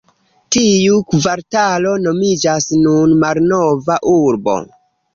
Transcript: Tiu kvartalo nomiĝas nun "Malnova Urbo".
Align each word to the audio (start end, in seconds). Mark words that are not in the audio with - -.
Tiu 0.55 0.95
kvartalo 1.11 1.93
nomiĝas 2.07 2.69
nun 2.83 3.17
"Malnova 3.27 4.03
Urbo". 4.19 4.61